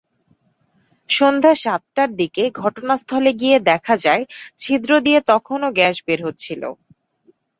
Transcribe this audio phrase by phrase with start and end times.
[1.09, 4.23] সন্ধ্যা সাতটার দিকে ঘটনাস্থলে গিয়ে দেখা যায়,
[4.59, 6.61] ছিদ্র দিয়ে তখনো গ্যাস বের হচ্ছিল।